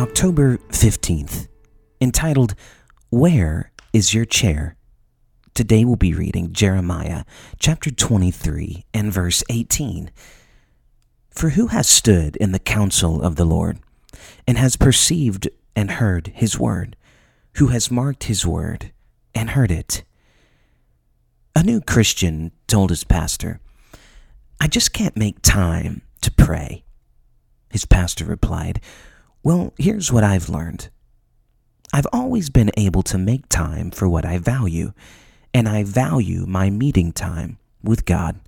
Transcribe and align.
October 0.00 0.56
15th, 0.70 1.46
entitled, 2.00 2.54
Where 3.10 3.70
is 3.92 4.14
Your 4.14 4.24
Chair? 4.24 4.74
Today 5.52 5.84
we'll 5.84 5.96
be 5.96 6.14
reading 6.14 6.54
Jeremiah 6.54 7.24
chapter 7.58 7.90
23 7.90 8.86
and 8.94 9.12
verse 9.12 9.44
18. 9.50 10.10
For 11.28 11.50
who 11.50 11.66
has 11.66 11.86
stood 11.86 12.36
in 12.36 12.52
the 12.52 12.58
counsel 12.58 13.20
of 13.20 13.36
the 13.36 13.44
Lord, 13.44 13.78
and 14.48 14.56
has 14.56 14.74
perceived 14.74 15.50
and 15.76 15.90
heard 15.90 16.28
his 16.28 16.58
word? 16.58 16.96
Who 17.56 17.66
has 17.66 17.90
marked 17.90 18.24
his 18.24 18.46
word 18.46 18.92
and 19.34 19.50
heard 19.50 19.70
it? 19.70 20.02
A 21.54 21.62
new 21.62 21.82
Christian 21.82 22.52
told 22.66 22.88
his 22.88 23.04
pastor, 23.04 23.60
I 24.58 24.66
just 24.66 24.94
can't 24.94 25.18
make 25.18 25.42
time 25.42 26.00
to 26.22 26.30
pray. 26.30 26.84
His 27.68 27.84
pastor 27.84 28.24
replied, 28.24 28.80
well, 29.42 29.72
here's 29.78 30.12
what 30.12 30.24
I've 30.24 30.48
learned. 30.48 30.88
I've 31.92 32.06
always 32.12 32.50
been 32.50 32.70
able 32.76 33.02
to 33.04 33.18
make 33.18 33.48
time 33.48 33.90
for 33.90 34.08
what 34.08 34.24
I 34.24 34.38
value, 34.38 34.92
and 35.52 35.68
I 35.68 35.82
value 35.82 36.46
my 36.46 36.70
meeting 36.70 37.12
time 37.12 37.58
with 37.82 38.04
God. 38.04 38.40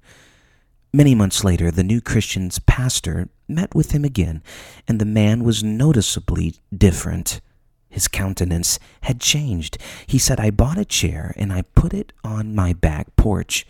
Many 0.93 1.15
months 1.15 1.43
later, 1.43 1.71
the 1.71 1.83
new 1.83 2.01
Christian's 2.01 2.59
pastor 2.59 3.29
met 3.49 3.75
with 3.75 3.93
him 3.93 4.05
again, 4.05 4.43
and 4.87 5.01
the 5.01 5.07
man 5.07 5.43
was 5.43 5.65
noticeably 5.65 6.57
different. 6.77 7.41
His 7.89 8.09
countenance 8.09 8.79
had 9.03 9.21
changed. 9.21 9.79
He 10.07 10.19
said, 10.19 10.39
I 10.39 10.51
bought 10.51 10.79
a 10.79 10.85
chair 10.85 11.35
and 11.37 11.53
I 11.53 11.63
put 11.75 11.93
it 11.93 12.13
on 12.25 12.55
my 12.55 12.73
back 12.73 13.15
porch. 13.17 13.67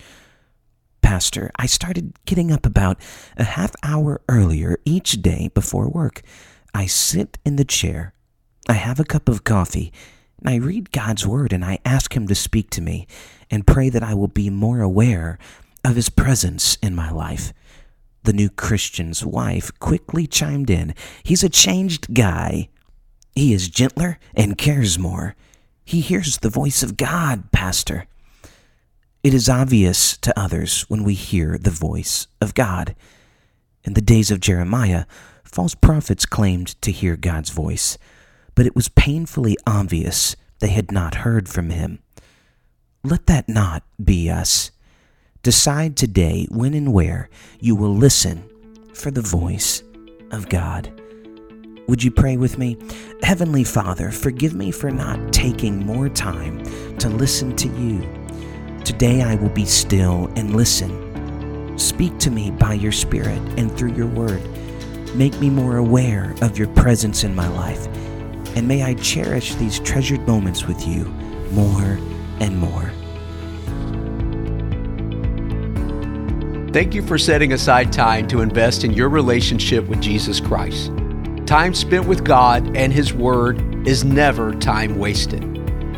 Pastor, 1.01 1.51
I 1.57 1.67
started 1.67 2.15
getting 2.25 2.53
up 2.53 2.65
about 2.65 3.01
a 3.37 3.43
half 3.43 3.73
hour 3.83 4.21
earlier 4.29 4.79
each 4.85 5.23
day 5.23 5.51
before 5.55 5.89
work. 5.89 6.23
I 6.75 6.87
sit 6.87 7.39
in 7.45 7.57
the 7.57 7.65
chair, 7.65 8.15
I 8.69 8.75
have 8.75 8.99
a 8.99 9.05
cup 9.05 9.29
of 9.29 9.45
coffee, 9.45 9.93
and 10.39 10.49
I 10.49 10.57
read 10.57 10.93
God's 10.93 11.27
Word 11.27 11.53
and 11.53 11.65
I 11.65 11.79
ask 11.85 12.17
Him 12.17 12.27
to 12.29 12.35
speak 12.35 12.71
to 12.71 12.81
me 12.81 13.07
and 13.51 13.67
pray 13.67 13.89
that 13.91 14.03
I 14.03 14.15
will 14.15 14.29
be 14.29 14.51
more 14.51 14.81
aware 14.81 15.39
of 15.85 15.97
His 15.97 16.09
presence 16.09 16.77
in 16.83 16.95
my 16.95 17.11
life. 17.11 17.53
The 18.25 18.33
new 18.33 18.49
Christian's 18.49 19.25
wife 19.25 19.71
quickly 19.79 20.27
chimed 20.27 20.71
in. 20.71 20.95
He's 21.23 21.45
a 21.45 21.49
changed 21.49 22.15
guy. 22.15 22.69
He 23.35 23.53
is 23.53 23.69
gentler 23.69 24.19
and 24.35 24.59
cares 24.59 24.99
more. 24.99 25.35
He 25.85 26.01
hears 26.01 26.39
the 26.39 26.51
voice 26.51 26.83
of 26.83 26.97
God, 26.97 27.51
Pastor. 27.53 28.07
It 29.23 29.35
is 29.35 29.49
obvious 29.49 30.17
to 30.19 30.39
others 30.39 30.83
when 30.89 31.05
we 31.05 31.15
hear 31.15 31.59
the 31.59 31.71
voice 31.71 32.27
of 32.41 32.55
God. 32.55 32.97
In 33.85 33.95
the 33.95 34.01
days 34.01 34.31
of 34.31 34.41
Jeremiah, 34.41 35.05
False 35.53 35.75
prophets 35.75 36.25
claimed 36.25 36.81
to 36.81 36.91
hear 36.91 37.15
God's 37.15 37.51
voice, 37.51 37.99
but 38.55 38.65
it 38.65 38.75
was 38.75 38.89
painfully 38.89 39.59
obvious 39.67 40.35
they 40.61 40.71
had 40.71 40.91
not 40.91 41.17
heard 41.17 41.47
from 41.47 41.69
Him. 41.69 41.99
Let 43.05 43.27
that 43.27 43.51
not 43.51 43.83
be 44.03 44.31
us. 44.31 44.71
Decide 45.43 45.95
today 45.95 46.47
when 46.51 46.73
and 46.73 46.95
where 46.95 47.29
you 47.61 47.77
will 47.77 47.95
listen 47.95 48.49
for 48.95 49.11
the 49.11 49.21
voice 49.21 49.83
of 50.31 50.49
God. 50.49 50.91
Would 51.87 52.03
you 52.03 52.11
pray 52.11 52.39
with 52.39 52.57
me? 52.57 52.79
Heavenly 53.23 53.65
Father, 53.65 54.11
forgive 54.11 54.55
me 54.55 54.71
for 54.71 54.91
not 54.91 55.35
taking 55.35 55.85
more 55.85 56.09
time 56.09 56.65
to 56.97 57.11
listen 57.11 57.55
to 57.57 57.69
you. 57.69 58.01
Today 58.85 59.21
I 59.21 59.35
will 59.35 59.51
be 59.51 59.67
still 59.67 60.33
and 60.35 60.57
listen. 60.57 61.77
Speak 61.77 62.17
to 62.21 62.31
me 62.31 62.53
by 62.53 62.73
your 62.73 62.93
Spirit 62.93 63.43
and 63.59 63.71
through 63.77 63.93
your 63.95 64.07
word. 64.07 64.41
Make 65.15 65.39
me 65.41 65.51
more 65.51 65.77
aware 65.77 66.35
of 66.41 66.57
your 66.57 66.69
presence 66.69 67.23
in 67.23 67.35
my 67.35 67.47
life, 67.49 67.87
and 68.57 68.67
may 68.67 68.83
I 68.83 68.95
cherish 68.95 69.55
these 69.57 69.79
treasured 69.79 70.27
moments 70.27 70.67
with 70.67 70.89
you 70.89 71.05
more 71.51 71.99
and 72.41 72.57
more. 72.57 72.91
Thank 76.73 76.95
you 76.95 77.03
for 77.03 77.19
setting 77.19 77.53
aside 77.53 77.93
time 77.93 78.27
to 78.29 78.41
invest 78.41 78.85
in 78.85 78.93
your 78.93 79.11
relationship 79.11 79.87
with 79.87 80.01
Jesus 80.01 80.41
Christ. 80.41 80.91
Time 81.45 81.75
spent 81.75 82.07
with 82.07 82.25
God 82.25 82.75
and 82.75 82.91
His 82.91 83.13
Word 83.13 83.87
is 83.87 84.05
never 84.05 84.55
time 84.55 84.99
wasted. 84.99 85.45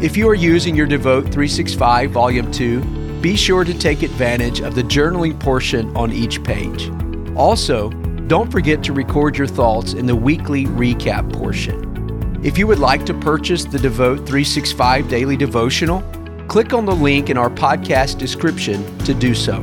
If 0.03 0.17
you 0.17 0.29
are 0.29 0.35
using 0.35 0.75
your 0.75 0.89
Devote 0.89 1.23
365 1.27 2.11
Volume 2.11 2.51
2, 2.51 3.21
be 3.21 3.37
sure 3.37 3.63
to 3.63 3.79
take 3.79 4.03
advantage 4.03 4.61
of 4.61 4.75
the 4.75 4.83
journaling 4.83 5.39
portion 5.39 5.97
on 5.97 6.11
each 6.11 6.43
page. 6.43 6.91
Also, 7.37 7.91
don't 8.27 8.51
forget 8.51 8.83
to 8.85 8.95
record 8.95 9.37
your 9.37 9.47
thoughts 9.47 9.93
in 9.93 10.07
the 10.07 10.17
weekly 10.17 10.65
recap 10.65 11.31
portion. 11.31 12.41
If 12.43 12.57
you 12.57 12.67
would 12.67 12.79
like 12.79 13.05
to 13.07 13.15
purchase 13.15 13.65
the 13.65 13.79
Devote 13.79 14.19
365 14.19 15.09
Daily 15.09 15.37
Devotional, 15.37 16.03
click 16.49 16.73
on 16.73 16.87
the 16.87 16.95
link 16.95 17.29
in 17.29 17.37
our 17.37 17.51
podcast 17.51 18.19
description 18.19 18.99
to 19.01 19.13
do 19.13 19.35
so. 19.35 19.61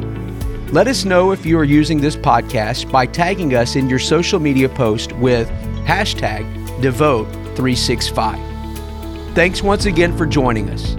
Let 0.71 0.87
us 0.87 1.05
know 1.05 1.31
if 1.31 1.43
you 1.43 1.57
are 1.57 1.63
using 1.63 1.99
this 1.99 2.15
podcast 2.15 2.91
by 2.91 3.07
tagging 3.07 3.55
us 3.55 3.75
in 3.75 3.89
your 3.89 3.99
social 3.99 4.39
media 4.39 4.69
post 4.69 5.11
with 5.13 5.49
hashtag 5.85 6.45
Devote365. 6.81 9.33
Thanks 9.33 9.63
once 9.63 9.85
again 9.85 10.15
for 10.15 10.27
joining 10.27 10.69
us. 10.69 10.95